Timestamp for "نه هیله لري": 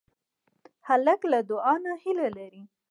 1.85-2.63